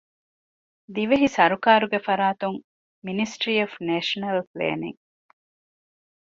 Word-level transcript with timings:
ދިވެހި 0.93 1.27
ސަރުކާރުގެ 1.35 1.99
ފަރާތުން 2.07 2.59
މިނިސްޓްރީ 3.05 3.53
އޮފް 3.59 3.77
ނޭޝަނަލް 3.87 4.35
ޕްލޭނިންގ، 4.49 4.97